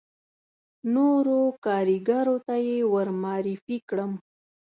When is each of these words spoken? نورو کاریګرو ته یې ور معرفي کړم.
نورو 0.95 1.39
کاریګرو 1.65 2.37
ته 2.47 2.55
یې 2.67 2.77
ور 2.91 3.07
معرفي 3.21 3.77
کړم. 3.89 4.11